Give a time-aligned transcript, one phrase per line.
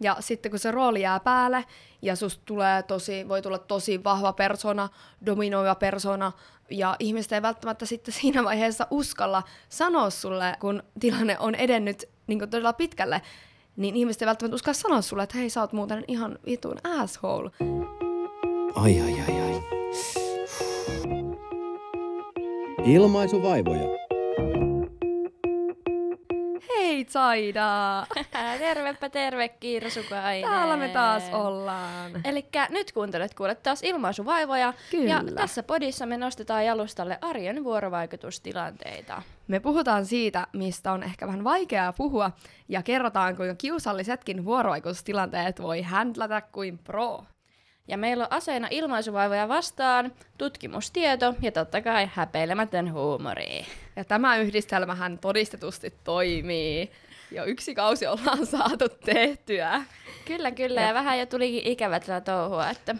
[0.00, 1.64] Ja sitten kun se rooli jää päälle
[2.02, 4.88] ja susta tulee tosi, voi tulla tosi vahva persona,
[5.26, 6.32] dominoiva persona,
[6.70, 12.38] ja ihmiset ei välttämättä sitten siinä vaiheessa uskalla sanoa sulle, kun tilanne on edennyt niin
[12.38, 13.22] todella pitkälle,
[13.76, 17.50] niin ihmiset ei välttämättä uskalla sanoa sulle, että hei, sä oot muuten ihan vitun asshole.
[18.74, 19.62] Ai, ai, ai, ai.
[22.84, 24.05] Ilmaisuvaivoja.
[26.96, 28.06] Hei Zaida!
[28.58, 30.50] Tervepä terve, Kirsukainen.
[30.50, 32.12] Täällä me taas ollaan.
[32.24, 34.72] Eli nyt kuuntelet kuulet taas ilmaisuvaivoja.
[34.90, 35.10] Kyllä.
[35.10, 39.22] Ja tässä podissa me nostetaan jalustalle arjen vuorovaikutustilanteita.
[39.48, 42.30] Me puhutaan siitä, mistä on ehkä vähän vaikeaa puhua,
[42.68, 47.24] ja kerrotaan, kuinka kiusallisetkin vuorovaikutustilanteet voi händlätä kuin pro.
[47.88, 53.66] Ja meillä on aseena ilmaisuvaivoja vastaan, tutkimustieto ja totta kai häpeilemätön huumori.
[53.96, 56.90] Ja tämä yhdistelmähän todistetusti toimii.
[57.30, 59.82] Jo yksi kausi ollaan saatu tehtyä.
[60.24, 60.80] Kyllä, kyllä.
[60.80, 62.94] Ja, ja vähän jo tulikin ikävä tätä touhua, että...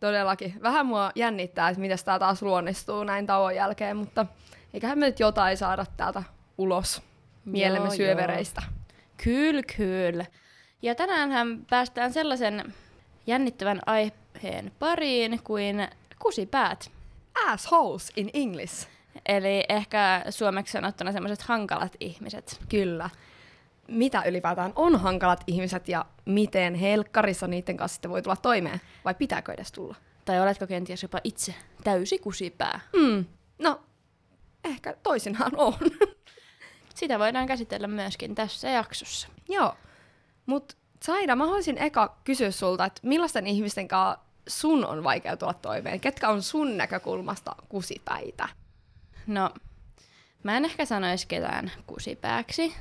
[0.00, 0.54] Todellakin.
[0.62, 4.26] Vähän mua jännittää, että miten tämä taas luonnistuu näin tauon jälkeen, mutta
[4.74, 6.22] eiköhän me nyt jotain saada täältä
[6.58, 7.02] ulos
[7.44, 8.62] mielemme joo, syövereistä.
[8.66, 8.96] Joo.
[9.24, 10.26] Kyllä, kyllä.
[10.82, 12.74] Ja tänäänhän päästään sellaisen
[13.30, 16.90] jännittävän aiheen pariin kuin kusipäät.
[17.46, 18.88] Assholes in English.
[19.26, 22.60] Eli ehkä suomeksi sanottuna semmoiset hankalat ihmiset.
[22.68, 23.10] Kyllä.
[23.88, 28.80] Mitä ylipäätään on hankalat ihmiset ja miten helkkarissa niiden kanssa sitten voi tulla toimeen?
[29.04, 29.96] Vai pitääkö edes tulla?
[30.24, 32.80] Tai oletko kenties jopa itse täysi kusipää?
[32.96, 33.24] Mm.
[33.58, 33.80] No,
[34.64, 35.74] ehkä toisinaan on.
[36.94, 39.28] Sitä voidaan käsitellä myöskin tässä jaksossa.
[39.48, 39.74] Joo.
[40.46, 45.54] Mutta Saida, mä haluaisin eka kysyä sulta, että millaisten ihmisten kanssa sun on vaikea tulla
[45.54, 46.00] toimeen?
[46.00, 48.48] Ketkä on sun näkökulmasta kusipäitä?
[49.26, 49.50] No,
[50.42, 52.74] mä en ehkä sanoisi ketään kusipääksi,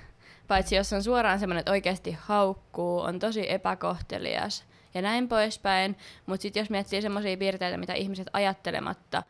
[0.47, 5.97] paitsi jos on suoraan semmoinen, että oikeasti haukkuu, on tosi epäkohtelias ja näin poispäin.
[6.25, 9.23] Mutta sitten jos miettii semmoisia piirteitä, mitä ihmiset ajattelematta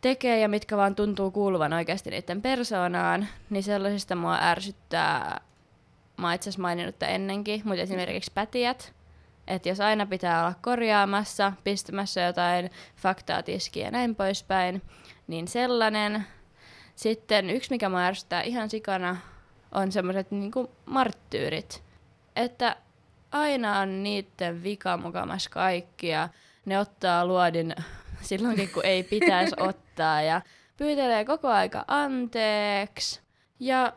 [0.00, 5.40] tekee ja mitkä vaan tuntuu kuuluvan oikeasti niiden persoonaan, niin sellaisista mua ärsyttää
[6.20, 8.92] mä oon itse asiassa maininnut tämän ennenkin, mutta esimerkiksi pätijät,
[9.46, 14.82] että jos aina pitää olla korjaamassa, pistämässä jotain faktaa tiskiä ja näin poispäin,
[15.26, 16.26] niin sellainen.
[16.94, 19.16] Sitten yksi, mikä mä ärsyttää ihan sikana,
[19.72, 21.82] on semmoiset niinku marttyyrit.
[22.36, 22.76] Että
[23.32, 26.28] aina on niiden vika mukamas kaikki ja
[26.64, 27.74] ne ottaa luodin
[28.20, 30.40] silloinkin, kun ei pitäisi ottaa ja
[30.76, 33.20] pyytelee koko aika anteeksi.
[33.60, 33.92] Ja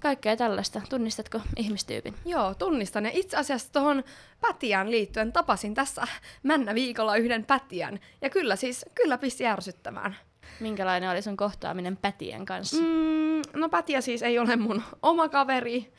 [0.00, 0.82] Kaikkea tällaista.
[0.88, 2.14] Tunnistatko ihmistyypin?
[2.24, 3.04] Joo, tunnistan.
[3.04, 4.04] Ja itse asiassa tuohon
[4.40, 6.02] pätiään liittyen tapasin tässä
[6.42, 8.00] männä viikolla yhden pätiän.
[8.22, 10.16] Ja kyllä siis, kyllä pisti ärsyttämään.
[10.60, 12.76] Minkälainen oli sun kohtaaminen pätien kanssa?
[12.76, 15.92] Mm, no pätiä siis ei ole mun oma kaveri,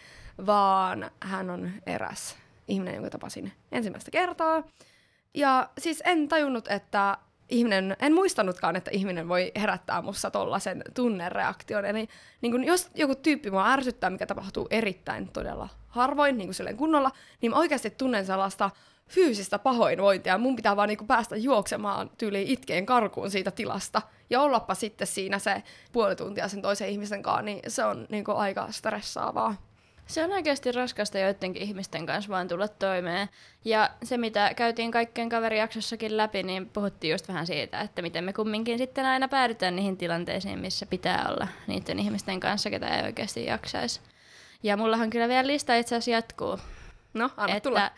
[0.46, 2.36] vaan hän on eräs
[2.68, 4.64] ihminen, jonka tapasin ensimmäistä kertaa.
[5.34, 7.18] Ja siis en tajunnut, että
[7.52, 11.86] ihminen, en muistanutkaan, että ihminen voi herättää mussa tollasen tunnereaktion.
[11.86, 12.08] Eli
[12.42, 17.12] niin kun jos joku tyyppi mua ärsyttää, mikä tapahtuu erittäin todella harvoin, niin kuin kunnolla,
[17.42, 18.70] niin mä oikeasti tunnen sellaista
[19.08, 20.38] fyysistä pahoinvointia.
[20.38, 24.02] Mun pitää vaan niin päästä juoksemaan tyyliin itkeen karkuun siitä tilasta.
[24.30, 28.24] Ja ollapa sitten siinä se puoli tuntia sen toisen ihmisen kanssa, niin se on niin
[28.36, 29.71] aika stressaavaa.
[30.12, 33.30] Se on oikeasti raskasta joidenkin ihmisten kanssa vaan tulla toimeen.
[33.66, 38.34] Ja se, mitä käytiin kaikkien kaverijaksossakin läpi, niin puhuttiin just vähän siitä, että miten me
[38.34, 43.46] kumminkin sitten aina päädytään niihin tilanteisiin, missä pitää olla niiden ihmisten kanssa, ketä ei oikeasti
[43.46, 44.02] jaksaisi.
[44.64, 46.60] Ja mullahan kyllä vielä lista itse asiassa jatkuu.
[47.14, 47.92] No, anna että tulla.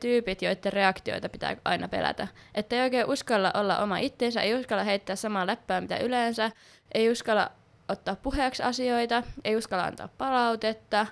[0.00, 2.28] tyypit, joiden reaktioita pitää aina pelätä.
[2.54, 6.50] Että ei oikein uskalla olla oma itteensä, ei uskalla heittää samaa läppää mitä yleensä,
[6.94, 7.50] ei uskalla
[7.88, 11.06] ottaa puheeksi asioita, ei uskalla antaa palautetta,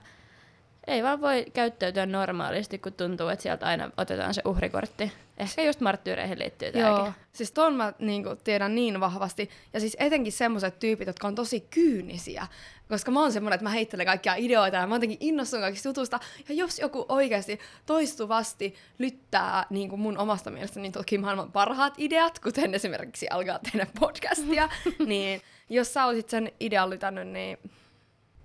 [0.87, 5.13] ei vaan voi käyttäytyä normaalisti, kun tuntuu, että sieltä aina otetaan se uhrikortti.
[5.39, 7.05] Ehkä just marttyyreihin liittyy tämäkin.
[7.05, 9.51] Joo, siis ton mä niin kuin, tiedän niin vahvasti.
[9.73, 12.47] Ja siis etenkin semmoiset tyypit, jotka on tosi kyynisiä.
[12.89, 16.21] Koska mä oon semmoinen, että mä heittelen kaikkia ideoita ja mä jotenkin innostun kaikista jutusta.
[16.49, 21.95] Ja jos joku oikeasti toistuvasti lyttää niin kuin mun omasta mielestäni niin toki maailman parhaat
[21.99, 24.69] ideat, kuten esimerkiksi alkaa tehdä podcastia,
[25.07, 25.41] niin
[25.71, 27.59] jos sä olisit sen idean lytänyt, niin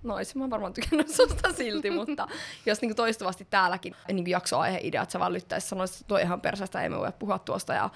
[0.02, 2.28] no olisin mä varmaan tykännyt susta silti, mutta
[2.66, 6.88] jos niinku toistuvasti täälläkin niinku jaksoaihe-ideat sä vaan lyttäisit, sanoisit, että tuo ihan persästä, ei
[6.88, 7.90] me voi puhua tuosta ja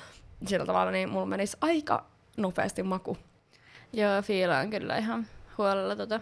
[0.46, 2.06] sillä tavalla, niin mulla menisi aika
[2.36, 3.18] nopeasti maku.
[3.92, 5.26] Joo, fiilaan kyllä ihan
[5.58, 6.20] huolella tota.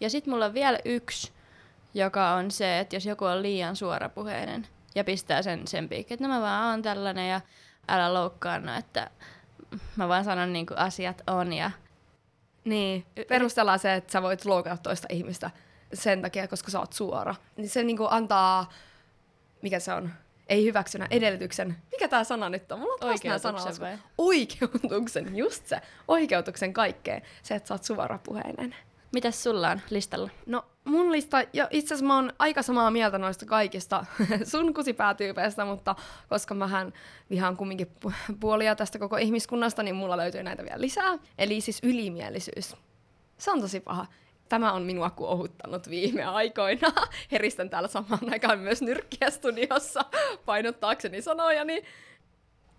[0.00, 1.32] Ja sitten mulla on vielä yksi,
[1.94, 6.28] joka on se, että jos joku on liian suorapuheinen ja pistää sen sen piikki, että
[6.28, 7.40] no mä vaan oon tällainen ja
[7.88, 9.10] älä loukkaannu, että
[9.96, 11.70] mä vaan sanon niin kuin asiat on ja
[12.64, 15.50] niin, perustellaan se, että sä voit loukata toista ihmistä
[15.94, 17.34] sen takia, koska sä oot suora.
[17.56, 18.72] Niin se niinku antaa
[19.62, 20.10] mikä se on,
[20.46, 22.78] ei hyväksynä edellytyksen, mikä tämä sana nyt on?
[22.78, 23.98] Mulla on Oikeutuksen vai?
[24.18, 25.80] Oikeutuksen, just se.
[26.08, 27.22] Oikeutuksen kaikkeen.
[27.42, 28.74] Se, että sä oot suorapuheinen.
[29.12, 30.30] Mitäs sulla on listalla?
[30.46, 34.06] No mun lista, ja itse asiassa mä oon aika samaa mieltä noista kaikista
[34.50, 35.94] sun kusipäätyypeistä, mutta
[36.28, 36.92] koska mähän
[37.30, 41.18] vihaan kumminkin pu- puolia tästä koko ihmiskunnasta, niin mulla löytyy näitä vielä lisää.
[41.38, 42.76] Eli siis ylimielisyys.
[43.38, 44.06] Se on tosi paha.
[44.48, 46.92] Tämä on minua kuohuttanut viime aikoina.
[47.32, 50.04] Heristän täällä samaan aikaan myös nyrkkiä studiossa
[50.44, 51.82] painottaakseni sanojani.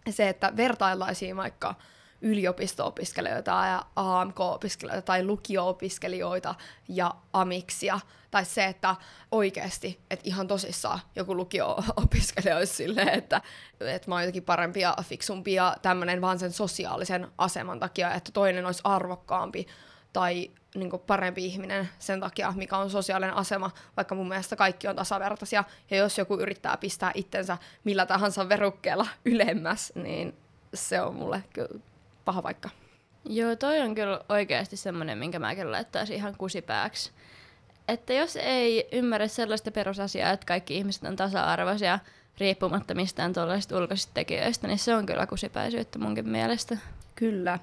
[0.09, 1.75] Se, että vertaillaisiin vaikka
[2.23, 6.55] yliopisto-opiskelijoita ja AMK-opiskelijoita tai lukio-opiskelijoita
[6.87, 7.99] ja amiksia.
[8.31, 8.95] Tai se, että
[9.31, 13.41] oikeasti, että ihan tosissaan joku lukio-opiskelija olisi silleen, että,
[13.79, 18.31] että mä oon jotenkin parempi ja fiksumpi ja tämmöinen vaan sen sosiaalisen aseman takia, että
[18.31, 19.67] toinen olisi arvokkaampi
[20.13, 24.95] tai niin parempi ihminen sen takia, mikä on sosiaalinen asema, vaikka mun mielestä kaikki on
[24.95, 25.63] tasavertaisia.
[25.89, 30.37] Ja jos joku yrittää pistää itsensä millä tahansa verukkeella ylemmäs, niin
[30.73, 31.79] se on mulle kyllä
[32.25, 32.69] paha paikka.
[33.25, 37.11] Joo, toi on kyllä oikeasti semmoinen, minkä mä kyllä laittaisin ihan kusipääksi.
[37.87, 41.99] Että jos ei ymmärrä sellaista perusasiaa, että kaikki ihmiset on tasa-arvoisia
[42.37, 46.77] riippumatta mistään tuollaisista ulkoisista tekijöistä, niin se on kyllä kusipäisyyttä munkin mielestä.
[47.15, 47.59] Kyllä.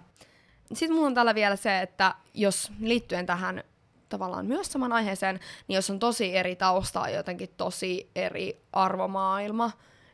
[0.72, 3.64] Sitten mulla on täällä vielä se, että jos liittyen tähän
[4.08, 9.70] tavallaan myös saman aiheeseen, niin jos on tosi eri taustaa jotenkin tosi eri arvomaailma,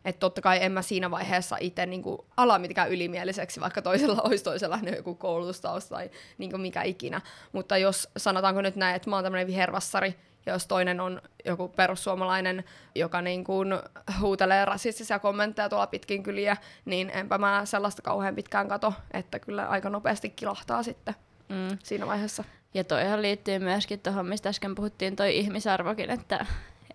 [0.06, 4.44] että totta kai en mä siinä vaiheessa itse niinku ala mitenkään ylimieliseksi, vaikka toisella olisi
[4.44, 7.20] toisella joku koulutustausta tai niinku mikä ikinä.
[7.53, 10.14] Mutta jos sanotaanko nyt näin, että mä oon tämmöinen vihervassari,
[10.47, 12.64] ja jos toinen on joku perussuomalainen,
[12.94, 13.69] joka niin kuin
[14.20, 19.67] huutelee rasistisia kommentteja tuolla pitkin kyliä, niin enpä mä sellaista kauhean pitkään kato, että kyllä
[19.67, 21.14] aika nopeasti kilahtaa sitten
[21.49, 21.79] Mm.
[21.82, 22.44] siinä vaiheessa.
[22.75, 26.47] Ja toihan liittyy myöskin tuohon, mistä äsken puhuttiin, toi ihmisarvokin, että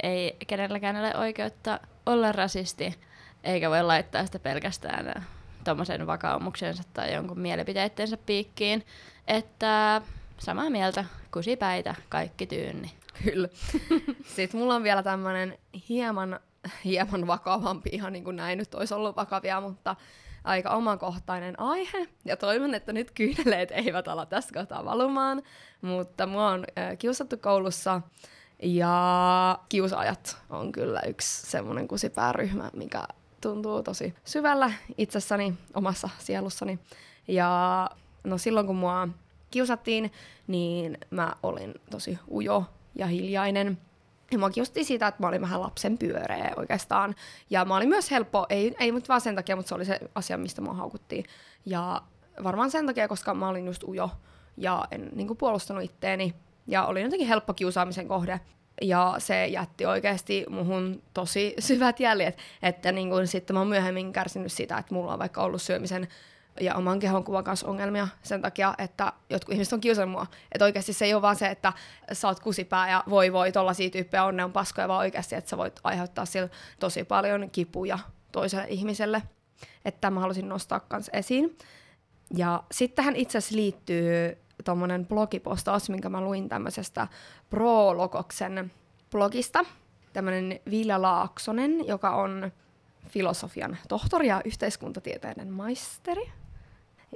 [0.03, 2.99] ei kenelläkään ole oikeutta olla rasisti,
[3.43, 5.25] eikä voi laittaa sitä pelkästään
[5.63, 8.85] tuommoisen vakaumuksensa tai jonkun mielipiteitteensä piikkiin.
[9.27, 10.01] Että
[10.37, 12.91] samaa mieltä, kusipäitä, kaikki tyynni.
[13.23, 13.47] Kyllä.
[14.35, 15.57] Sitten mulla on vielä tämmöinen
[15.89, 16.39] hieman,
[16.85, 19.95] hieman vakavampi, ihan niin kuin näin nyt olisi ollut vakavia, mutta
[20.43, 22.07] aika omakohtainen aihe.
[22.25, 25.43] Ja toivon, että nyt kyyneleet eivät ala tässä kohtaa valumaan.
[25.81, 28.01] Mutta mua on äh, kiusattu koulussa
[28.61, 33.03] ja kiusaajat on kyllä yksi semmoinen kusipääryhmä, mikä
[33.41, 36.79] tuntuu tosi syvällä itsessäni, omassa sielussani.
[37.27, 37.89] Ja
[38.23, 39.07] no silloin kun mua
[39.51, 40.11] kiusattiin,
[40.47, 42.63] niin mä olin tosi ujo
[42.95, 43.77] ja hiljainen.
[44.31, 47.15] Ja mua kiusattiin siitä, että mä olin vähän lapsen pyöreä oikeastaan.
[47.49, 49.99] Ja mä olin myös helppo, ei, ei mutta vaan sen takia, mutta se oli se
[50.15, 51.25] asia, mistä mua haukuttiin.
[51.65, 52.01] Ja
[52.43, 54.09] varmaan sen takia, koska mä olin just ujo
[54.57, 56.35] ja en niin kuin, puolustanut itteeni.
[56.67, 58.39] Ja olin jotenkin helppo kiusaamisen kohde.
[58.81, 62.37] Ja se jätti oikeasti muhun tosi syvät jäljet.
[62.63, 66.07] Että niin kuin, sitten mä oon myöhemmin kärsinyt sitä, että mulla on vaikka ollut syömisen
[66.59, 70.25] ja oman kehon kuvan kanssa ongelmia sen takia, että jotkut ihmiset on kiusannut mua.
[70.51, 71.73] Että oikeasti se ei ole vaan se, että
[72.13, 75.49] sä oot kusipää ja voi voi tollasia tyyppejä on, ne on paskoja, vaan oikeasti, että
[75.49, 76.49] sä voit aiheuttaa sillä
[76.79, 77.99] tosi paljon kipuja
[78.31, 79.21] toiselle ihmiselle.
[79.85, 81.57] Että mä halusin nostaa kans esiin.
[82.35, 87.07] Ja sitten tähän itse asiassa liittyy tommonen blogipostaus, minkä mä luin tämmöisestä
[87.49, 88.71] Pro-Lokoksen
[89.11, 89.65] blogista.
[90.13, 92.51] Tämmönen Vilja Laaksonen, joka on
[93.07, 96.31] filosofian tohtori ja yhteiskuntatieteiden maisteri.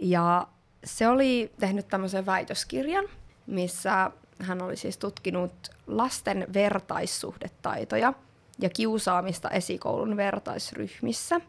[0.02, 0.48] Ja
[0.84, 3.06] se oli tehnyt tämmöisen väitöskirjan,
[3.48, 5.54] missä hän oli siis tutkinut
[5.88, 8.14] lasten vertaissuhdetaitoja
[8.60, 11.42] ja kiusaamista esikoulun vertaisryhmissä.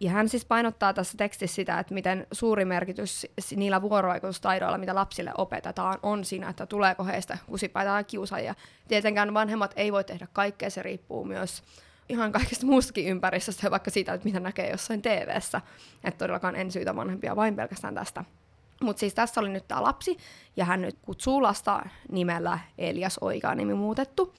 [0.00, 5.32] Ja hän siis painottaa tässä tekstissä sitä, että miten suuri merkitys niillä vuorovaikutustaidoilla, mitä lapsille
[5.38, 8.54] opetetaan, on siinä, että tuleeko heistä kusipäitä tai kiusaajia.
[8.88, 11.62] Tietenkään vanhemmat ei voi tehdä kaikkea, se riippuu myös
[12.08, 15.60] ihan kaikesta muustakin ympäristöstä, vaikka siitä, että mitä näkee jossain TV-ssä.
[16.04, 18.24] Että todellakaan en syytä vanhempia vain pelkästään tästä.
[18.80, 20.16] Mutta siis tässä oli nyt tämä lapsi,
[20.56, 21.82] ja hän nyt kutsuu lasta
[22.12, 24.34] nimellä Elias, oikea nimi muutettu.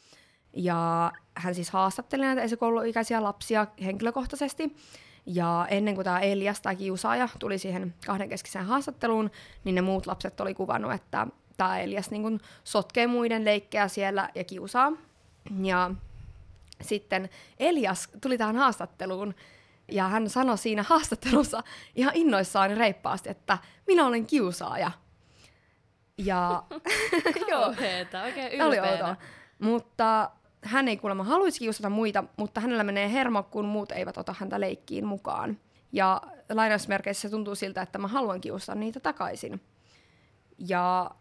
[0.54, 4.76] Ja hän siis haastatteli näitä esikouluikäisiä lapsia henkilökohtaisesti.
[5.26, 9.32] Ja ennen kuin tämä Elias, tämä kiusaaja, tuli siihen kahdenkeskiseen haastatteluun,
[9.64, 11.28] niin ne muut lapset oli kuvannut, että
[11.58, 14.92] tämä Elias niin kun sotkee muiden leikkejä siellä ja kiusaa.
[15.62, 15.92] Ja
[16.82, 17.30] sitten
[17.60, 19.36] Elias tuli tähän haastatteluun
[19.92, 21.64] ja hän sanoi siinä haastattelussa
[21.96, 24.92] ihan innoissaan ja reippaasti, että minä olen kiusaaja.
[26.18, 26.64] Ja
[27.50, 27.66] joo,
[28.24, 28.92] oikein oli ylpeänä.
[28.92, 29.16] outoa.
[29.60, 30.30] Mutta
[30.66, 34.60] hän ei kuulemma haluaisi kiusata muita, mutta hänellä menee hermo, kun muut eivät ota häntä
[34.60, 35.58] leikkiin mukaan.
[35.92, 39.62] Ja lainausmerkeissä se tuntuu siltä, että mä haluan kiusata niitä takaisin.
[40.58, 41.12] Ja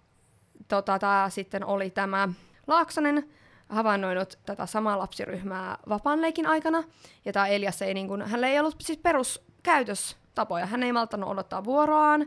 [0.68, 2.28] tota, tämä sitten oli tämä
[2.66, 3.28] Laaksonen
[3.68, 6.84] havainnoinut tätä samaa lapsiryhmää vapaan leikin aikana.
[7.24, 10.66] Ja tämä Elias ei, niin kuin, hänellä ei ollut siis peruskäytöstapoja.
[10.66, 12.26] Hän ei malttanut odottaa vuoroaan,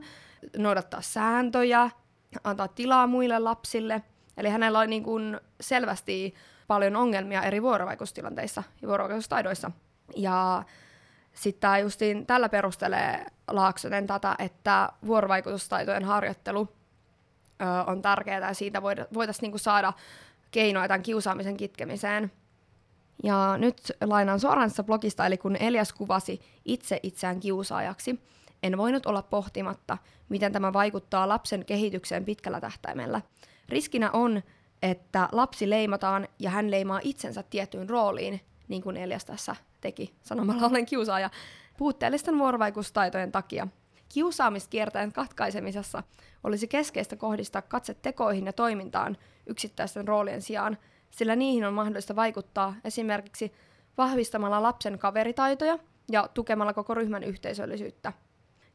[0.57, 1.89] noudattaa sääntöjä,
[2.43, 4.01] antaa tilaa muille lapsille.
[4.37, 6.33] Eli hänellä oli niin kuin selvästi
[6.67, 9.71] paljon ongelmia eri vuorovaikutustilanteissa ja vuorovaikutustaidoissa.
[10.15, 10.63] Ja
[11.33, 16.69] sitten justiin tällä perustelee Laaksonen tätä, että vuorovaikutustaitojen harjoittelu
[17.61, 19.93] ö, on tärkeää ja siitä voitaisiin niinku saada
[20.51, 22.31] keinoja tämän kiusaamisen kitkemiseen.
[23.23, 28.19] Ja nyt lainaan suoraan blogista, eli kun Elias kuvasi itse itseään kiusaajaksi,
[28.63, 29.97] en voinut olla pohtimatta,
[30.29, 33.21] miten tämä vaikuttaa lapsen kehitykseen pitkällä tähtäimellä.
[33.69, 34.43] Riskinä on,
[34.81, 40.67] että lapsi leimataan ja hän leimaa itsensä tiettyyn rooliin, niin kuin Elias tässä teki sanomalla
[40.67, 41.29] olen kiusaaja,
[41.77, 43.67] puutteellisten vuorovaikutustaitojen takia.
[44.09, 46.03] Kiusaamiskierteen katkaisemisessa
[46.43, 50.77] olisi keskeistä kohdistaa katse tekoihin ja toimintaan yksittäisten roolien sijaan,
[51.11, 53.53] sillä niihin on mahdollista vaikuttaa esimerkiksi
[53.97, 55.79] vahvistamalla lapsen kaveritaitoja
[56.11, 58.13] ja tukemalla koko ryhmän yhteisöllisyyttä.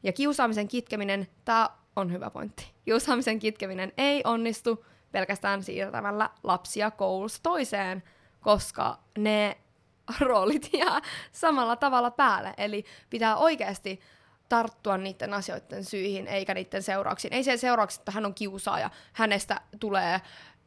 [0.03, 2.71] Ja kiusaamisen kitkeminen, tämä on hyvä pointti.
[2.85, 8.03] Kiusaamisen kitkeminen ei onnistu pelkästään siirtämällä lapsia koulusta toiseen,
[8.41, 9.57] koska ne
[10.19, 11.01] roolit jää
[11.31, 12.53] samalla tavalla päälle.
[12.57, 13.99] Eli pitää oikeasti
[14.49, 17.33] tarttua niiden asioiden syihin, eikä niiden seurauksiin.
[17.33, 20.21] Ei se seuraukset, että hän on kiusaaja, hänestä tulee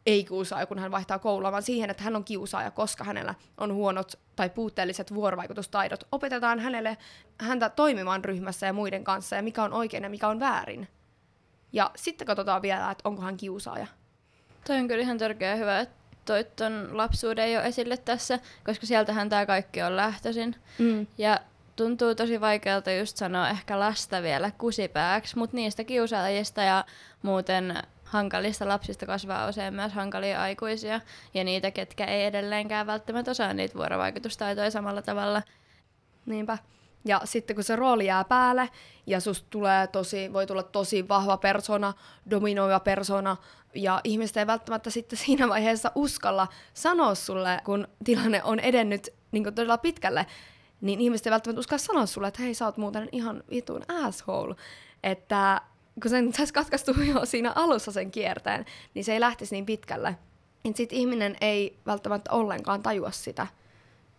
[0.06, 3.74] ei kiusaaja, kun hän vaihtaa koulua, vaan siihen, että hän on kiusaaja, koska hänellä on
[3.74, 6.04] huonot tai puutteelliset vuorovaikutustaidot.
[6.12, 6.96] Opetetaan hänelle
[7.40, 10.88] häntä toimimaan ryhmässä ja muiden kanssa, ja mikä on oikein ja mikä on väärin.
[11.72, 13.86] Ja sitten katsotaan vielä, että onko hän kiusaaja.
[14.66, 19.28] Toi on kyllä ihan törkeä hyvä, että toit ton lapsuuden jo esille tässä, koska sieltähän
[19.28, 20.56] tämä kaikki on lähtöisin.
[20.78, 21.06] Mm.
[21.18, 21.40] Ja
[21.76, 26.84] tuntuu tosi vaikealta just sanoa ehkä lasta vielä kusipääksi, mutta niistä kiusaajista ja
[27.22, 31.00] muuten hankalista lapsista kasvaa usein myös hankalia aikuisia
[31.34, 35.42] ja niitä, ketkä ei edelleenkään välttämättä osaa niitä vuorovaikutustaitoja samalla tavalla.
[36.26, 36.58] Niinpä.
[37.04, 38.68] Ja sitten kun se rooli jää päälle
[39.06, 41.92] ja susta tulee tosi, voi tulla tosi vahva persona,
[42.30, 43.36] dominoiva persona,
[43.76, 49.44] ja ihmiset ei välttämättä sitten siinä vaiheessa uskalla sanoa sulle, kun tilanne on edennyt niin
[49.44, 50.26] todella pitkälle,
[50.80, 54.54] niin ihmiset ei välttämättä uskalla sanoa sulle, että hei, sä oot muuten ihan vitun asshole.
[55.02, 55.60] Että
[56.02, 58.64] kun sen saisi katkaistua jo siinä alussa sen kierteen,
[58.94, 60.16] niin se ei lähtisi niin pitkälle.
[60.74, 63.46] Sitten ihminen ei välttämättä ollenkaan tajua sitä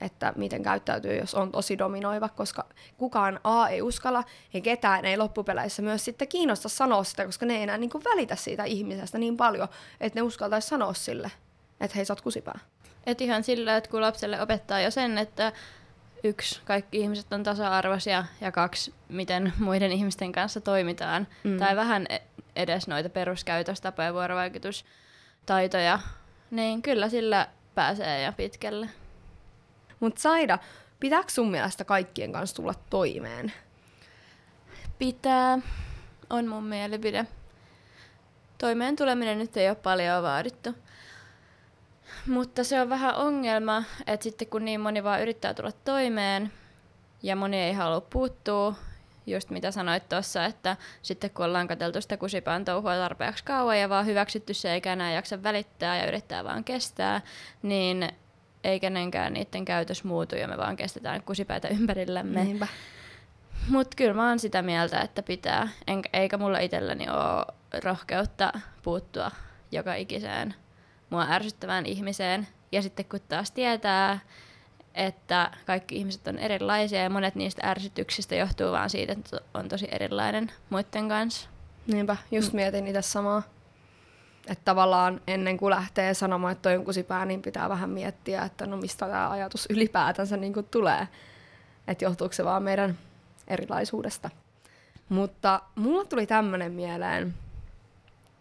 [0.02, 2.66] että miten käyttäytyy, jos on tosi dominoiva, koska
[2.98, 4.24] kukaan A ei uskalla
[4.54, 8.04] ja ketään ei loppupeleissä myös sitten kiinnosta sanoa sitä, koska ne ei enää niin kuin
[8.04, 9.68] välitä siitä ihmisestä niin paljon,
[10.02, 11.32] että ne uskaltaisi sanoa sille,
[11.82, 12.60] että hei, sä oot kusipää.
[13.06, 15.52] Et ihan sillä, että kun lapselle opettaa jo sen, että
[16.24, 21.28] yksi, kaikki ihmiset on tasa-arvoisia ja kaksi, miten muiden ihmisten kanssa toimitaan.
[21.44, 21.58] Mm.
[21.58, 22.22] Tai vähän e-
[22.56, 26.00] edes noita peruskäytöstapoja, vuorovaikutustaitoja,
[26.52, 28.90] niin kyllä sillä pääsee jo pitkälle.
[30.00, 30.60] Mutta Saida,
[31.00, 33.54] pitääkö sun mielestä kaikkien kanssa tulla toimeen?
[35.00, 35.60] Pitää,
[36.30, 37.26] on mun mielipide.
[38.58, 40.76] Toimeen tuleminen nyt ei ole paljon vaadittu.
[42.28, 46.52] Mutta se on vähän ongelma, että sitten kun niin moni vaan yrittää tulla toimeen
[47.24, 48.76] ja moni ei halua puuttua,
[49.28, 53.90] just mitä sanoit tuossa, että sitten kun ollaan katseltu sitä kusipään touhua tarpeeksi kauan ja
[53.90, 57.22] vaan hyväksytty se eikä enää jaksa välittää ja yrittää vaan kestää,
[57.62, 58.10] niin
[58.64, 62.44] ei kenenkään niiden käytös muutu ja me vaan kestetään kusipäitä ympärillämme.
[62.44, 62.68] Niinpä.
[63.70, 67.46] Mutta kyllä mä oon sitä mieltä, että pitää, en, eikä mulla itselläni ole
[67.84, 69.32] rohkeutta puuttua
[69.72, 70.56] joka ikiseen
[71.10, 72.48] mua ärsyttävään ihmiseen.
[72.72, 74.20] Ja sitten kun taas tietää,
[74.96, 79.88] että kaikki ihmiset on erilaisia ja monet niistä ärsytyksistä johtuu vaan siitä, että on tosi
[79.92, 81.50] erilainen muiden kanssa.
[81.88, 83.44] Niinpä, just mietin itse samaa.
[84.48, 88.66] Että tavallaan ennen kuin lähtee sanomaan, että toi on kusipää, niin pitää vähän miettiä, että
[88.66, 91.08] no mistä tämä ajatus ylipäätänsä niin kuin tulee.
[91.88, 92.98] Että johtuuko se vaan meidän
[93.48, 94.30] erilaisuudesta.
[95.10, 97.34] Mutta mulla tuli tämmöinen mieleen.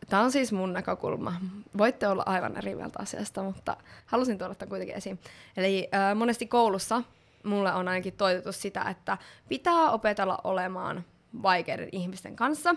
[0.08, 1.32] Tämä on siis mun näkökulma.
[1.78, 5.18] Voitte olla aivan eri mieltä asiasta, mutta halusin tuoda tämän kuitenkin esiin.
[5.56, 7.02] Eli äh, monesti koulussa
[7.44, 11.04] mulle on ainakin toitettu sitä, että pitää opetella olemaan
[11.42, 12.74] vaikeiden ihmisten kanssa,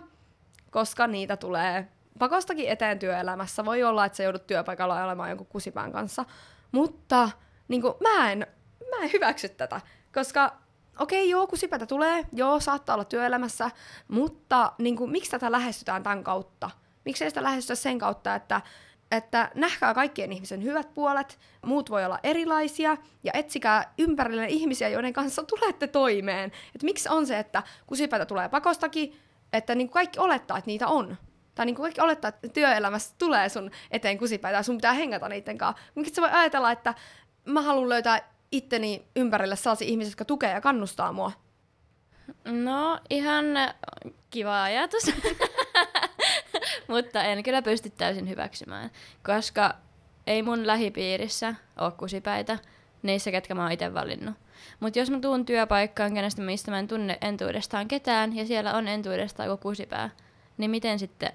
[0.71, 1.87] koska niitä tulee
[2.19, 3.65] pakostakin eteen työelämässä.
[3.65, 6.25] Voi olla, että sä joudut työpaikalla olemaan jonkun kusipään kanssa,
[6.71, 7.29] mutta
[7.67, 8.47] niin kuin, mä, en,
[8.89, 9.81] mä en hyväksy tätä,
[10.13, 10.55] koska
[10.99, 13.71] okei, okay, joo, kusipäitä tulee, joo, saattaa olla työelämässä,
[14.07, 16.69] mutta niin kuin, miksi tätä lähestytään tämän kautta?
[17.05, 18.61] Miksi ei sitä lähestytä sen kautta, että,
[19.11, 25.13] että nähkää kaikkien ihmisen hyvät puolet, muut voi olla erilaisia, ja etsikää ympärille ihmisiä, joiden
[25.13, 26.51] kanssa tulette toimeen.
[26.75, 29.19] Et miksi on se, että kusipäitä tulee pakostakin,
[29.53, 31.17] että niin kaikki olettaa, että niitä on
[31.59, 35.57] tai kuin kaikki olettaa, että työelämässä tulee sun eteen kusipäitä ja sun pitää hengata niiden
[35.57, 35.83] kanssa.
[35.95, 36.93] Mutta sä voi ajatella, että
[37.45, 41.31] mä haluan löytää itteni ympärille sellaisia ihmisiä, jotka tukee ja kannustaa mua.
[42.45, 43.45] No, ihan
[44.29, 45.03] kiva ajatus.
[46.87, 48.91] Mutta en kyllä pysty täysin hyväksymään,
[49.25, 49.75] koska
[50.27, 52.57] ei mun lähipiirissä ole kusipäitä
[53.03, 54.35] niissä, ketkä mä oon itse valinnut.
[54.79, 58.87] Mutta jos mä tuun työpaikkaan, kenestä mistä mä en tunne entuudestaan ketään, ja siellä on
[58.87, 60.09] entuudestaan joku kusipää,
[60.57, 61.33] niin miten sitten...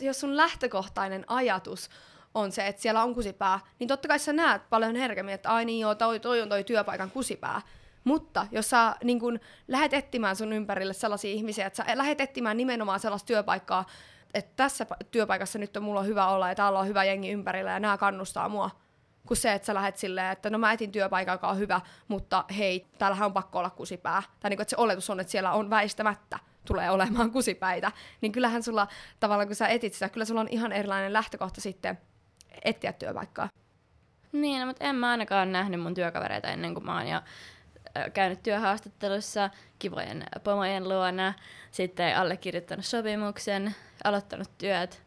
[0.00, 1.90] Jos sun lähtökohtainen ajatus
[2.34, 5.64] on se, että siellä on kusipää, niin totta kai sä näet paljon herkemmin, että ai
[5.64, 7.62] niin joo, toi, toi on toi työpaikan kusipää.
[8.04, 12.56] Mutta jos sä niin kun, lähdet etsimään sun ympärille sellaisia ihmisiä, että sä lähdet etsimään
[12.56, 13.86] nimenomaan sellaista työpaikkaa,
[14.34, 17.80] että tässä työpaikassa nyt on mulla hyvä olla ja täällä on hyvä jengi ympärillä ja
[17.80, 18.70] nämä kannustaa mua,
[19.26, 22.44] kuin se, että sä lähdet silleen, että no mä etin työpaikan, joka on hyvä, mutta
[22.58, 24.22] hei, täällähän on pakko olla kusipää.
[24.40, 27.92] Tai niin kuin, että se oletus on, että siellä on väistämättä tulee olemaan kusipäitä.
[28.20, 28.88] Niin kyllähän sulla
[29.20, 31.98] tavallaan, kun sä etit sitä, kyllä sulla on ihan erilainen lähtökohta sitten
[32.64, 33.48] etsiä työpaikkaa.
[34.32, 37.20] Niin, no, mutta en mä ainakaan nähnyt mun työkavereita ennen kuin mä oon jo
[38.14, 41.34] käynyt työhaastattelussa kivojen pomojen luona,
[41.70, 45.02] sitten allekirjoittanut sopimuksen, aloittanut työt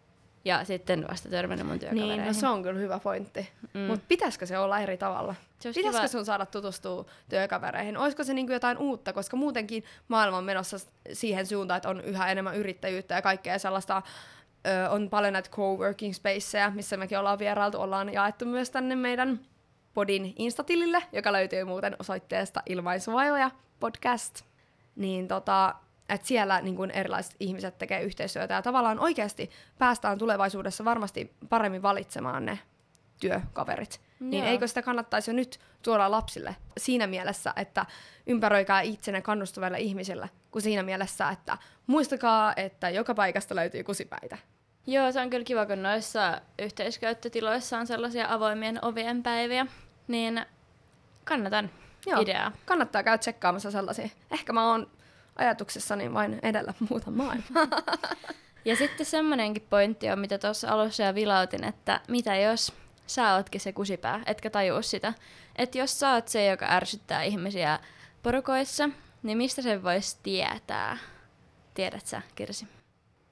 [0.45, 2.17] ja sitten vasta törmännyt mun työkavereihin.
[2.17, 3.49] Niin, no se on kyllä hyvä pointti.
[3.73, 3.79] Mm.
[3.79, 5.35] Mutta pitäisikö se olla eri tavalla?
[5.57, 6.07] Pitäisikö kiva.
[6.07, 7.97] sun saada tutustua työkavereihin?
[7.97, 10.77] Olisiko se niinku jotain uutta, koska muutenkin maailma on menossa
[11.13, 14.01] siihen suuntaan, että on yhä enemmän yrittäjyyttä ja kaikkea sellaista
[14.67, 19.39] ö, on paljon näitä coworking spaceja, missä mekin ollaan vierailtu, ollaan jaettu myös tänne meidän
[19.93, 24.41] podin instatilille, joka löytyy muuten osoitteesta Ilmaisuvajoja podcast.
[24.95, 25.75] Niin tota,
[26.09, 31.81] että siellä niin kuin erilaiset ihmiset tekee yhteistyötä ja tavallaan oikeasti päästään tulevaisuudessa varmasti paremmin
[31.81, 32.59] valitsemaan ne
[33.19, 34.01] työkaverit.
[34.19, 34.41] Niin Joo.
[34.41, 37.85] Niin eikö sitä kannattaisi jo nyt tuoda lapsille siinä mielessä, että
[38.27, 41.57] ympäröikää itsenne kannustaville ihmisille, kuin siinä mielessä, että
[41.87, 44.37] muistakaa, että joka paikasta löytyy kusipäitä.
[44.87, 49.67] Joo, se on kyllä kiva, kun noissa yhteiskäyttötiloissa on sellaisia avoimien ovien päiviä,
[50.07, 50.45] niin
[51.23, 51.69] kannatan
[52.05, 52.51] Joo, ideaa.
[52.65, 54.09] Kannattaa käydä tsekkaamassa sellaisia.
[54.31, 54.87] Ehkä mä oon
[55.35, 57.67] ajatuksessani vain edellä muuta maailmaa.
[58.65, 62.73] ja sitten semmoinenkin pointti on, mitä tuossa alussa jo vilautin, että mitä jos
[63.07, 65.13] sä ootkin se kusipää, etkä tajua sitä.
[65.55, 67.79] Että jos sä oot se, joka ärsyttää ihmisiä
[68.23, 68.89] porukoissa,
[69.23, 70.97] niin mistä sen voisi tietää?
[71.73, 72.67] Tiedät sä, Kirsi?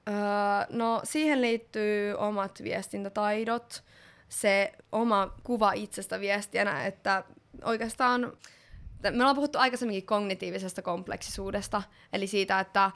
[0.08, 0.14] Öö,
[0.70, 3.84] no siihen liittyy omat viestintätaidot,
[4.28, 7.24] se oma kuva itsestä viestijänä, että
[7.64, 8.32] oikeastaan
[9.10, 12.90] me ollaan puhuttu aikaisemminkin kognitiivisesta kompleksisuudesta, eli siitä, että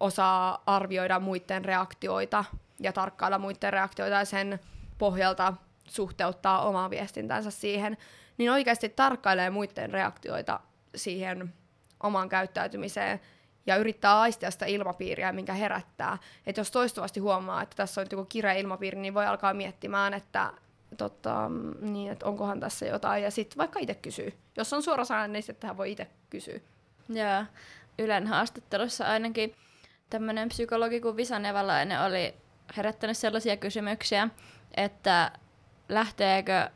[0.00, 2.44] osaa arvioida muiden reaktioita
[2.80, 4.60] ja tarkkailla muiden reaktioita ja sen
[4.98, 5.54] pohjalta
[5.88, 7.96] suhteuttaa omaa viestintänsä siihen,
[8.38, 10.60] niin oikeasti tarkkailee muiden reaktioita
[10.94, 11.54] siihen
[12.02, 13.20] omaan käyttäytymiseen
[13.66, 16.18] ja yrittää aistia sitä ilmapiiriä, minkä herättää.
[16.46, 20.52] Että jos toistuvasti huomaa, että tässä on joku kireä ilmapiiri, niin voi alkaa miettimään, että
[20.96, 21.50] tota,
[21.80, 24.32] niin, että onkohan tässä jotain, ja sitten vaikka itse kysyy.
[24.56, 26.60] Jos on suorasanainen, niin sitten voi itse kysyä.
[27.08, 27.44] Joo,
[27.98, 29.54] Ylen haastattelussa ainakin
[30.10, 32.34] tämmöinen psykologi kuin Visa Nevalainen oli
[32.76, 34.28] herättänyt sellaisia kysymyksiä,
[34.76, 35.32] että
[35.88, 36.68] lähteekö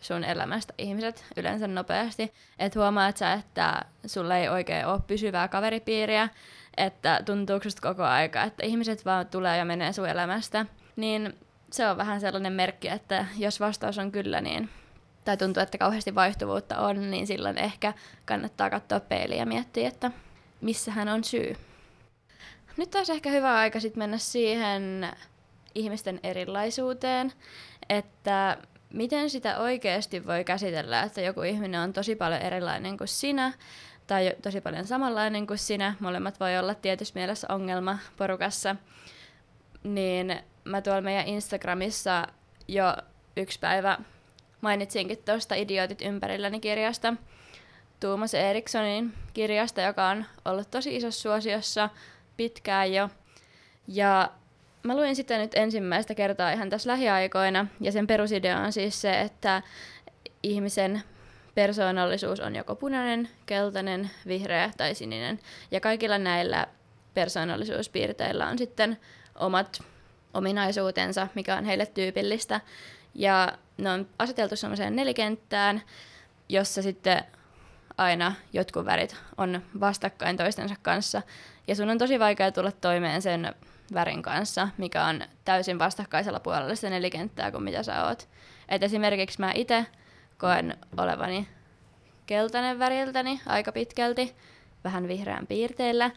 [0.00, 6.28] sun elämästä ihmiset yleensä nopeasti, että huomaat sä, että sulla ei oikein ole pysyvää kaveripiiriä,
[6.76, 10.66] että tuntuuko koko aika, että ihmiset vaan tulee ja menee sun elämästä,
[10.96, 11.38] niin
[11.72, 14.68] se on vähän sellainen merkki, että jos vastaus on kyllä, niin
[15.24, 20.10] tai tuntuu, että kauheasti vaihtuvuutta on, niin silloin ehkä kannattaa katsoa peiliä ja miettiä, että
[20.60, 21.56] missä hän on syy.
[22.76, 25.08] Nyt olisi ehkä hyvä aika sitten mennä siihen
[25.74, 27.32] ihmisten erilaisuuteen,
[27.88, 28.56] että
[28.92, 33.52] miten sitä oikeasti voi käsitellä, että joku ihminen on tosi paljon erilainen kuin sinä,
[34.06, 38.76] tai tosi paljon samanlainen kuin sinä, molemmat voi olla tietyssä mielessä ongelma porukassa,
[39.84, 42.26] niin mä tuolla meidän Instagramissa
[42.68, 42.94] jo
[43.36, 43.98] yksi päivä
[44.60, 47.14] mainitsinkin tuosta Idiotit ympärilläni kirjasta,
[48.00, 51.90] Tuomas Erikssonin kirjasta, joka on ollut tosi isossa suosiossa
[52.36, 53.10] pitkään jo.
[53.88, 54.30] Ja
[54.82, 59.20] mä luin sitä nyt ensimmäistä kertaa ihan tässä lähiaikoina, ja sen perusidea on siis se,
[59.20, 59.62] että
[60.42, 61.02] ihmisen
[61.54, 65.40] persoonallisuus on joko punainen, keltainen, vihreä tai sininen.
[65.70, 66.66] Ja kaikilla näillä
[67.14, 68.98] persoonallisuuspiirteillä on sitten
[69.34, 69.82] omat
[70.38, 72.60] ominaisuutensa, mikä on heille tyypillistä.
[73.14, 75.82] Ja ne on aseteltu sellaiseen nelikenttään,
[76.48, 77.24] jossa sitten
[77.98, 81.22] aina jotkut värit on vastakkain toistensa kanssa.
[81.66, 83.54] Ja sun on tosi vaikea tulla toimeen sen
[83.94, 88.28] värin kanssa, mikä on täysin vastakkaisella puolella sitä nelikenttää kuin mitä sä oot.
[88.68, 89.86] Et esimerkiksi mä itse
[90.38, 91.48] koen olevani
[92.26, 94.36] keltainen väriltäni aika pitkälti,
[94.84, 96.10] vähän vihreän piirteillä.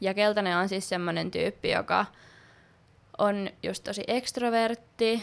[0.00, 2.06] Ja keltainen on siis semmoinen tyyppi, joka
[3.18, 5.22] on just tosi ekstrovertti,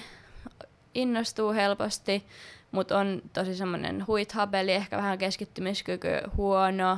[0.94, 2.26] innostuu helposti,
[2.72, 6.98] mutta on tosi semmoinen huithabeli, ehkä vähän keskittymiskyky huono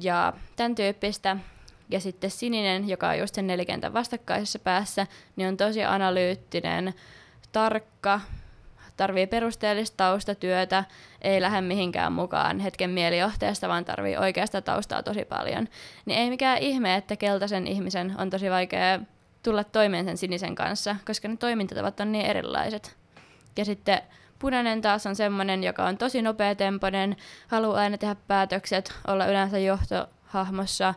[0.00, 1.36] ja tämän tyyppistä.
[1.90, 6.94] Ja sitten sininen, joka on just sen nelikentän vastakkaisessa päässä, niin on tosi analyyttinen,
[7.52, 8.20] tarkka,
[8.96, 10.84] tarvii perusteellista taustatyötä,
[11.22, 15.68] ei lähde mihinkään mukaan hetken mielijohteesta, vaan tarvii oikeasta taustaa tosi paljon.
[16.06, 19.00] Niin ei mikään ihme, että keltaisen ihmisen on tosi vaikea
[19.42, 22.96] tulla toimeen sen sinisen kanssa, koska ne toimintatavat on niin erilaiset.
[23.56, 24.02] Ja sitten
[24.38, 27.16] punainen taas on semmoinen, joka on tosi nopeatempoinen,
[27.48, 30.94] haluaa aina tehdä päätökset, olla yleensä johtohahmossa,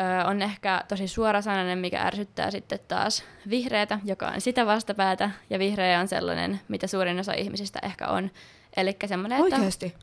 [0.00, 5.58] öö, on ehkä tosi suorasanainen, mikä ärsyttää sitten taas vihreätä, joka on sitä vastapäätä, ja
[5.58, 8.30] vihreä on sellainen, mitä suurin osa ihmisistä ehkä on.
[8.76, 9.56] Eli semmoinen, että...
[9.56, 9.94] Oikeesti?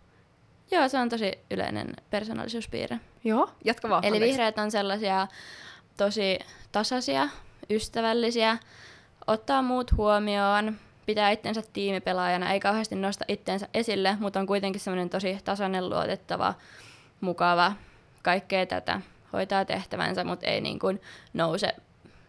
[0.71, 2.99] Joo, se on tosi yleinen persoonallisuuspiirre.
[3.23, 4.05] Joo, jatka vaan.
[4.05, 5.27] Eli vihreät on sellaisia
[5.97, 6.39] tosi
[6.71, 7.29] tasaisia,
[7.69, 8.57] ystävällisiä,
[9.27, 10.75] ottaa muut huomioon,
[11.05, 16.53] pitää itsensä tiimipelaajana, ei kauheasti nosta itsensä esille, mutta on kuitenkin semmoinen tosi tasainen, luotettava,
[17.21, 17.73] mukava,
[18.21, 19.01] kaikkea tätä.
[19.33, 21.01] Hoitaa tehtävänsä, mutta ei niin kuin
[21.33, 21.75] nouse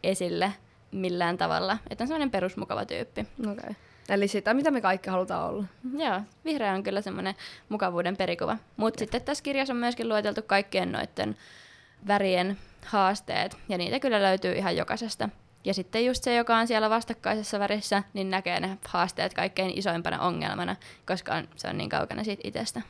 [0.03, 0.53] esille
[0.93, 1.79] millään tavalla.
[1.91, 3.27] Että on semmoinen perusmukava tyyppi.
[3.51, 3.75] Okay.
[4.09, 5.65] Eli sitä, mitä me kaikki halutaan olla.
[5.97, 7.35] Joo, vihreä on kyllä semmoinen
[7.69, 8.57] mukavuuden perikuva.
[8.77, 11.37] Mutta sitten tässä kirjassa on myöskin lueteltu kaikkien noiden
[12.07, 15.29] värien haasteet, ja niitä kyllä löytyy ihan jokaisesta.
[15.65, 20.21] Ja sitten just se, joka on siellä vastakkaisessa värissä, niin näkee ne haasteet kaikkein isoimpana
[20.21, 22.83] ongelmana, koska on, se on niin kaukana siitä itsestä.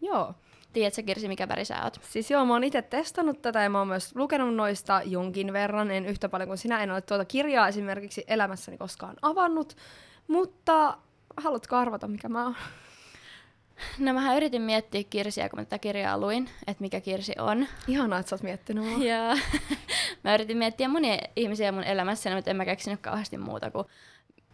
[0.00, 0.34] Joo.
[0.72, 2.00] Tiedätkö Kirsi, mikä väri sä oot?
[2.02, 5.90] Siis joo, mä oon itse testannut tätä ja mä oon myös lukenut noista jonkin verran,
[5.90, 6.82] en yhtä paljon kuin sinä.
[6.82, 9.76] En ole tuota kirjaa esimerkiksi elämässäni koskaan avannut,
[10.28, 10.98] mutta
[11.36, 12.56] haluatko arvata, mikä mä oon?
[13.98, 17.66] No mähän yritin miettiä Kirsiä, kun mä tätä kirjaa luin, että mikä Kirsi on.
[17.88, 19.04] Ihanaa, että sä oot miettinyt mua.
[19.04, 19.36] Ja
[20.24, 23.86] mä yritin miettiä monia ihmisiä mun elämässäni, mutta en mä keksinyt kauheasti muuta kuin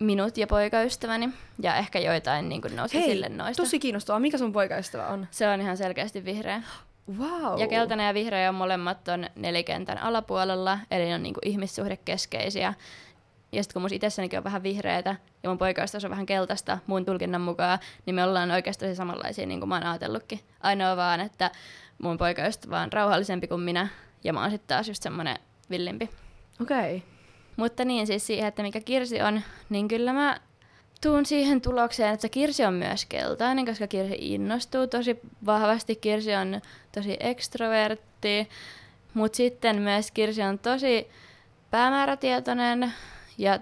[0.01, 1.29] minut ja poikaystäväni.
[1.63, 3.63] Ja ehkä joitain niin nousi Hei, sille noista.
[3.63, 4.21] tosi kiinnostavaa.
[4.21, 5.27] Mikä sun poikaystävä on?
[5.31, 6.63] Se on ihan selkeästi vihreä.
[7.19, 7.61] Wow.
[7.61, 12.75] Ja keltainen ja vihreä on molemmat on nelikentän alapuolella, eli ne on niinku ihmissuhdekeskeisiä.
[13.55, 17.05] Ja sitten kun mun itsessänikin on vähän vihreätä ja mun poikaystävä on vähän keltaista mun
[17.05, 20.41] tulkinnan mukaan, niin me ollaan oikeastaan samanlaisia, niin kuin mä oon ajatellutkin.
[20.61, 21.51] Ainoa vaan, että
[22.03, 23.89] mun poikaystävä on rauhallisempi kuin minä
[24.25, 25.39] ja mä oon sitten taas just semmonen
[25.71, 26.11] villimpi.
[26.63, 26.97] Okei.
[26.97, 27.09] Okay.
[27.57, 30.41] Mutta niin siis siihen, että mikä Kirsi on, niin kyllä mä
[31.03, 35.97] tuun siihen tulokseen, että Kirsi on myös keltainen, koska Kirsi innostuu tosi vahvasti.
[35.97, 36.61] Kirsi on
[36.93, 38.49] tosi ekstrovertti,
[39.15, 41.09] mutta sitten myös Kirsi on tosi
[41.71, 42.93] päämäärätietoinen
[43.39, 43.59] ja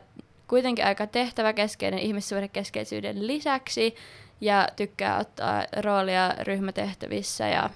[0.49, 3.95] kuitenkin aika tehtäväkeskeinen ihmissuhdekeskeisyyden lisäksi
[4.41, 7.71] ja tykkää ottaa roolia ryhmätehtävissä ja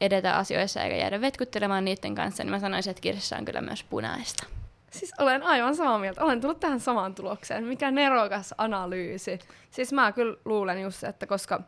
[0.00, 3.84] edetä asioissa eikä jäädä vetkuttelemaan niiden kanssa, niin mä sanoisin, että Kirsissä on kyllä myös
[3.84, 4.46] punaista.
[4.90, 6.24] Siis olen aivan samaa mieltä.
[6.24, 7.64] Olen tullut tähän samaan tulokseen.
[7.64, 9.38] Mikä nerokas analyysi.
[9.70, 11.60] Siis mä kyllä luulen just, että koska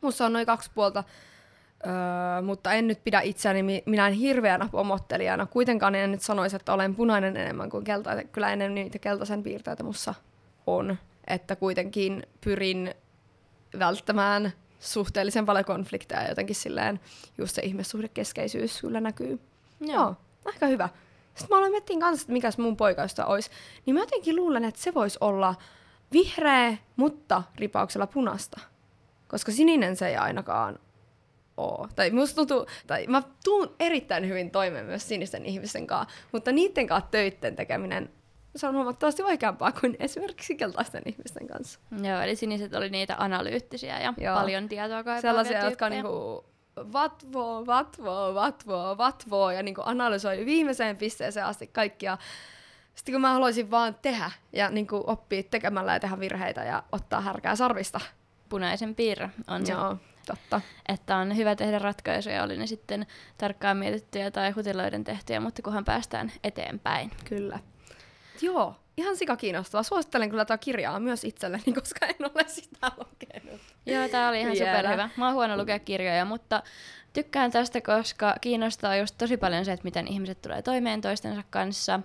[0.00, 1.04] musta on noin kaksi puolta,
[1.86, 5.46] öö, mutta en nyt pidä itseäni mi- minään hirveänä pomottelijana.
[5.46, 8.28] Kuitenkaan en nyt sanoisi, että olen punainen enemmän kuin keltainen.
[8.28, 10.14] Kyllä enemmän niitä keltaisen piirteitä mussa
[10.66, 10.96] on.
[11.26, 12.94] Että kuitenkin pyrin
[13.78, 17.00] välttämään suhteellisen paljon konflikteja ja jotenkin silleen
[17.38, 19.40] just se ihmissuhdekeskeisyys kyllä näkyy.
[19.80, 20.88] Joo, Joo aika hyvä.
[21.34, 23.50] Sitten mä aloin miettiä kanssa, että mikäs mun poikaystä olisi.
[23.86, 25.54] Niin mä jotenkin luulen, että se voisi olla
[26.12, 28.60] vihreä, mutta ripauksella punasta.
[29.28, 30.78] Koska sininen se ei ainakaan
[31.58, 31.88] oo.
[31.96, 36.86] Tai musta tuntuu, tai mä tuun erittäin hyvin toimeen myös sinisten ihmisten kanssa, mutta niiden
[36.86, 38.10] kanssa töitten tekeminen
[38.56, 41.80] se on huomattavasti vaikeampaa kuin esimerkiksi keltaisten ihmisten kanssa.
[42.02, 44.34] Joo, eli siniset oli niitä analyyttisiä ja Joo.
[44.36, 46.44] paljon tietoa kaipaavia Sellaisia, jotka niinku
[46.76, 52.18] vatvoo, vatvoo, vatvoo, vatvoo ja niinku analysoi viimeiseen pisteeseen asti kaikkia.
[52.94, 57.20] Sitten kun mä haluaisin vaan tehdä ja niinku oppia tekemällä ja tehdä virheitä ja ottaa
[57.20, 58.00] härkää sarvista.
[58.48, 59.72] Punaisen piirre on se.
[59.72, 59.96] Joo,
[60.28, 60.60] totta.
[60.88, 63.06] Että on hyvä tehdä ratkaisuja, oli ne sitten
[63.38, 67.10] tarkkaan mietittyjä tai hutiloiden tehtyjä, mutta kunhan päästään eteenpäin.
[67.24, 67.58] Kyllä.
[68.42, 69.82] Joo, ihan sika kiinnostavaa.
[69.82, 73.60] Suosittelen kyllä tätä kirjaa myös itselleni, koska en ole sitä lukenut.
[73.86, 74.76] Joo, tää oli ihan Vielä.
[74.76, 75.10] superhyvä.
[75.16, 76.62] Mä oon huono lukea kirjoja, mutta
[77.12, 82.00] tykkään tästä, koska kiinnostaa just tosi paljon se, että miten ihmiset tulee toimeen toistensa kanssa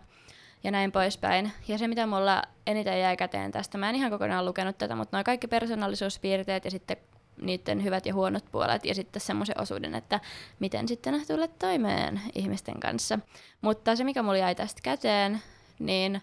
[0.63, 1.51] ja näin poispäin.
[1.67, 5.17] Ja se, mitä mulla eniten jäi käteen tästä, mä en ihan kokonaan lukenut tätä, mutta
[5.17, 6.97] noin kaikki persoonallisuuspiirteet ja sitten
[7.41, 10.19] niiden hyvät ja huonot puolet ja sitten semmoisen osuuden, että
[10.59, 13.19] miten sitten tulet toimeen ihmisten kanssa.
[13.61, 15.41] Mutta se, mikä mulla jäi tästä käteen,
[15.79, 16.21] niin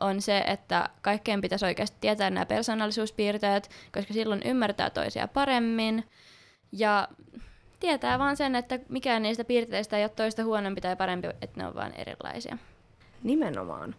[0.00, 6.04] on se, että kaikkeen pitäisi oikeasti tietää nämä persoonallisuuspiirteet, koska silloin ymmärtää toisia paremmin.
[6.72, 7.08] Ja
[7.80, 11.66] tietää vaan sen, että mikään niistä piirteistä ei ole toista huonompi tai parempi, että ne
[11.66, 12.58] on vaan erilaisia.
[13.22, 13.94] Nimenomaan.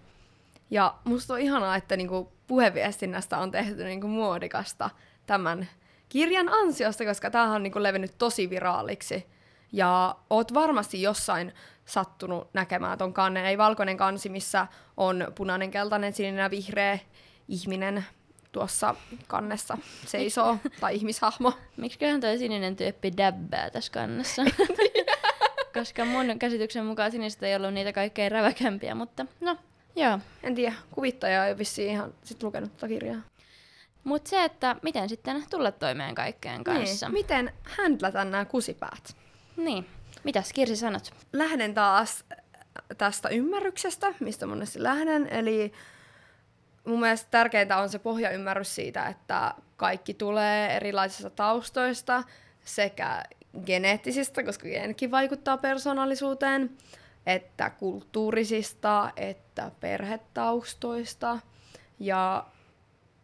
[0.70, 4.90] Ja musta on ihanaa, että niinku puheviestinnästä on tehty niinku muodikasta
[5.26, 5.70] tämän
[6.10, 9.26] kirjan ansiosta, koska tämähän on niinku levinnyt tosi viraaliksi.
[9.72, 11.54] Ja oot varmasti jossain
[11.86, 13.46] sattunut näkemään ton kannen.
[13.46, 17.00] Ei valkoinen kansi, missä on punainen, keltainen, sininen ja vihreä
[17.48, 18.06] ihminen
[18.52, 18.96] tuossa
[19.28, 21.54] kannessa seisoo, tai ihmishahmo.
[21.78, 24.42] Miksiköhän toi sininen tyyppi däbbää tässä kannessa?
[25.74, 29.58] Koska mun käsityksen mukaan sinistä ei ollut niitä kaikkein räväkämpiä, mutta no,
[29.96, 30.20] joo.
[30.44, 33.22] En tiedä, kuvittaja ei vissiin ihan sit lukenut tätä kirjaa.
[34.04, 37.06] Mutta se, että miten sitten tulla toimeen kaikkeen kanssa.
[37.06, 37.14] Niin.
[37.14, 39.16] Miten händlätään nämä kusipäät?
[39.58, 39.88] Niin.
[40.24, 41.14] Mitäs Kirsi sanot?
[41.34, 42.26] Lähden taas
[42.98, 45.28] tästä ymmärryksestä, mistä monesti lähden.
[45.28, 45.74] Eli
[46.86, 52.24] mun mielestä tärkeintä on se pohjaymmärrys siitä, että kaikki tulee erilaisista taustoista
[52.66, 53.24] sekä
[53.66, 56.78] geneettisistä, koska geenitkin vaikuttaa persoonallisuuteen,
[57.26, 61.40] että kulttuurisista, että perhetaustoista.
[62.00, 62.46] Ja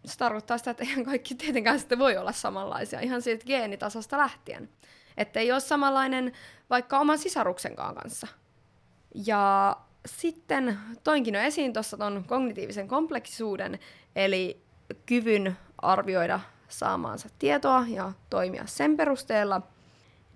[0.06, 4.70] se tarkoittaa sitä, että eihän kaikki tietenkään sitten voi olla samanlaisia ihan siitä geenitasosta lähtien.
[5.18, 6.34] Että ei ole samanlainen
[6.70, 8.28] vaikka oman sisaruksenkaan kanssa.
[9.26, 13.80] Ja sitten toinkin jo esiin tuossa ton kognitiivisen kompleksisuuden,
[14.16, 14.62] eli
[15.06, 19.62] kyvyn arvioida saamaansa tietoa ja toimia sen perusteella,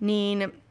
[0.00, 0.62] niin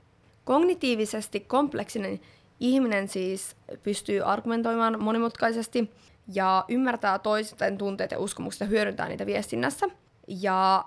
[0.45, 2.19] kognitiivisesti kompleksinen
[2.59, 5.91] ihminen siis pystyy argumentoimaan monimutkaisesti
[6.27, 9.85] ja ymmärtää toisten tunteet ja uskomukset ja hyödyntää niitä viestinnässä.
[10.27, 10.85] Ja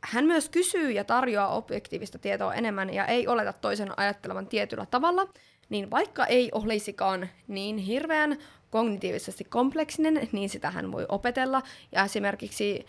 [0.00, 5.28] hän myös kysyy ja tarjoaa objektiivista tietoa enemmän ja ei oleta toisen ajattelevan tietyllä tavalla,
[5.68, 8.38] niin vaikka ei olisikaan niin hirveän
[8.70, 12.86] kognitiivisesti kompleksinen, niin sitä hän voi opetella ja esimerkiksi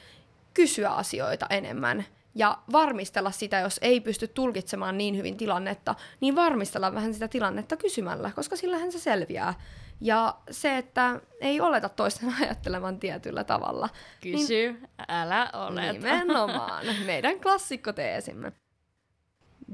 [0.54, 6.94] kysyä asioita enemmän ja varmistella sitä, jos ei pysty tulkitsemaan niin hyvin tilannetta, niin varmistella
[6.94, 9.54] vähän sitä tilannetta kysymällä, koska sillähän se selviää.
[10.02, 13.90] Ja se, että ei oleta toisten ajattelevan tietyllä tavalla.
[14.22, 15.94] Kysy, niin, älä oleta.
[15.94, 16.86] Nimenomaan.
[17.06, 18.52] Meidän klassikkoteesimme.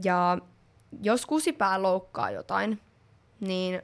[0.04, 0.38] Ja
[1.02, 2.82] jos kusipää loukkaa jotain,
[3.40, 3.82] niin,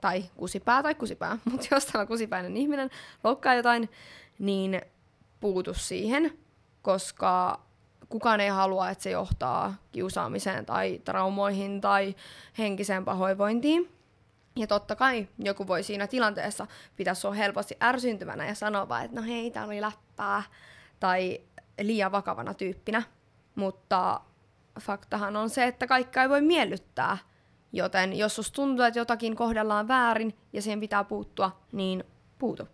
[0.00, 2.90] tai kusipää tai kusipää, mutta jos tämä kusipäinen ihminen
[3.24, 3.88] loukkaa jotain,
[4.38, 4.82] niin
[5.40, 6.38] puutu siihen,
[6.82, 7.60] koska
[8.08, 12.14] kukaan ei halua, että se johtaa kiusaamiseen tai traumoihin tai
[12.58, 13.96] henkiseen pahoinvointiin.
[14.56, 16.66] Ja totta kai joku voi siinä tilanteessa
[16.96, 20.42] pitää sua helposti ärsyntyvänä ja sanoa vaan, että no hei, tää oli läppää,
[21.00, 21.40] tai
[21.80, 23.02] liian vakavana tyyppinä.
[23.54, 24.20] Mutta
[24.80, 27.18] faktahan on se, että kaikkea ei voi miellyttää.
[27.72, 32.04] Joten jos susta tuntuu, että jotakin kohdellaan väärin ja siihen pitää puuttua, niin
[32.38, 32.68] puutu.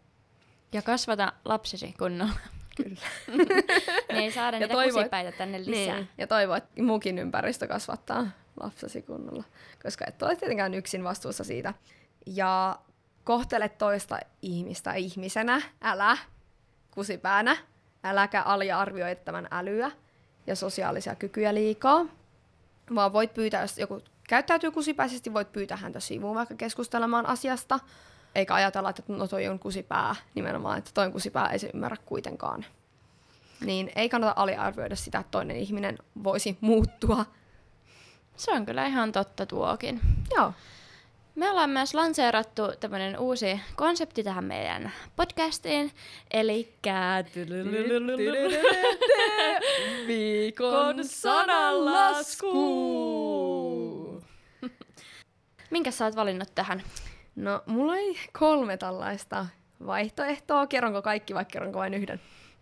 [0.72, 2.32] Ja kasvata lapsesi kunnolla.
[2.76, 3.00] Kyllä.
[4.12, 5.96] ne ei saada niitä toivo, kusipäitä tänne lisää.
[5.96, 8.26] Niin, ja toivo, että muukin ympäristö kasvattaa
[8.60, 9.44] lapsesi kunnolla,
[9.82, 11.74] koska et ole tietenkään yksin vastuussa siitä.
[12.26, 12.78] Ja
[13.24, 16.18] kohtele toista ihmistä ihmisenä, älä
[16.90, 17.56] kusipäänä,
[18.04, 19.90] äläkä aliarvioi tämän älyä
[20.46, 22.06] ja sosiaalisia kykyjä liikaa,
[22.94, 27.80] vaan voit pyytää, jos joku käyttäytyy kusipäisesti, voit pyytää häntä sivuun vaikka keskustelemaan asiasta,
[28.34, 31.96] eikä ajatella, että no toi on kusipää nimenomaan, että toi on kusipää, ei se ymmärrä
[32.06, 32.64] kuitenkaan.
[33.60, 37.24] Niin ei kannata aliarvioida sitä, että toinen ihminen voisi muuttua.
[38.36, 40.00] Se on kyllä ihan totta tuokin.
[40.36, 40.52] Joo.
[41.34, 45.90] Me ollaan myös lanseerattu tämmöinen uusi konsepti tähän meidän podcastiin,
[46.30, 46.74] eli
[50.06, 52.52] viikon sananlasku.
[55.70, 56.82] Minkä sä oot valinnut tähän?
[57.36, 59.46] No, mulla ei kolme tällaista
[59.86, 60.66] vaihtoehtoa.
[60.66, 62.20] Kerronko kaikki vai kerronko vain yhden?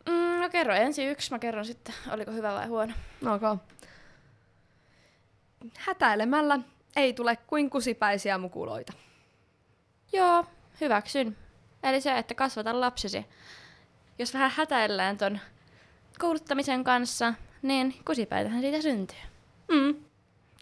[0.09, 2.93] Mm, no kerro ensin yksi, mä kerron sitten, oliko hyvä vai huono.
[3.21, 3.57] No, okay.
[5.77, 6.59] Hätäilemällä
[6.97, 8.93] ei tule kuin kusipäisiä mukuloita.
[10.13, 10.45] Joo,
[10.81, 11.37] hyväksyn.
[11.83, 13.27] Eli se, että kasvata lapsesi.
[14.19, 15.39] Jos vähän hätäillään ton
[16.19, 19.19] kouluttamisen kanssa, niin kusipäitähän siitä syntyy.
[19.69, 19.95] Mm.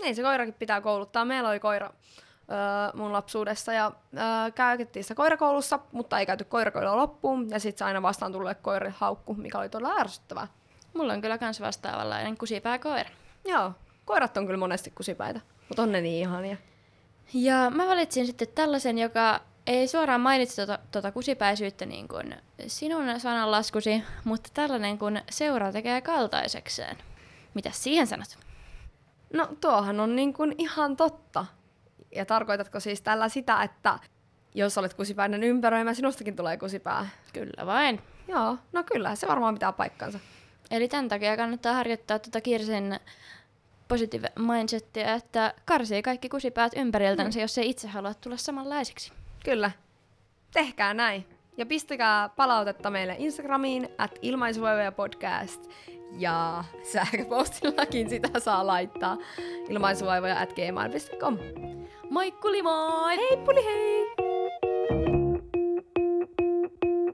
[0.03, 1.25] Niin se koirakin pitää kouluttaa.
[1.25, 2.57] Meillä oli koira öö,
[2.95, 7.85] mun lapsuudessa ja öö, käytettiin sitä koirakoulussa, mutta ei käyty koirakoulua loppuun ja sitten se
[7.85, 10.47] aina vastaan tulee koirin haukku, mikä oli todella ärsyttävää.
[10.95, 13.11] Mulla on kyllä kans vastaavanlainen kusipääkoira.
[13.45, 13.73] Joo,
[14.09, 16.57] koirat on kyllä monesti kusipäitä, mutta on ne niin ihania.
[17.35, 23.21] Ja mä valitsin sitten tällaisen, joka ei suoraan mainitse tuota, tuota kusipäisyyttä niin kuin sinun
[23.21, 26.97] sananlaskusi, mutta tällainen kun seura tekee kaltaisekseen.
[27.55, 28.39] Mitä siihen sanot?
[29.33, 31.47] No tuohan on niin kuin ihan totta.
[32.15, 33.99] Ja tarkoitatko siis tällä sitä, että
[34.55, 37.09] jos olet kusipäinen ympäröimä, sinustakin tulee kusipää?
[37.33, 38.03] Kyllä vain.
[38.29, 40.19] Joo, no kyllä, se varmaan pitää paikkansa.
[40.71, 43.01] Eli tämän takia kannattaa harjoittaa tuota Kirsin
[43.89, 47.43] positive mindsettiä, että karsii kaikki kusipäät ympäriltänsä, mm.
[47.43, 49.13] jos ei itse halua tulla samanlaiseksi.
[49.45, 49.71] Kyllä.
[50.53, 51.27] Tehkää näin.
[51.57, 54.19] Ja pistäkää palautetta meille Instagramiin, at
[54.97, 55.71] podcast.
[56.19, 59.17] Ja sähköpostillakin sitä saa laittaa
[59.69, 61.39] ilmaisuvaivoja at gmail.com.
[62.11, 63.17] Moikkuli moi!
[63.17, 64.28] Hei puli hei!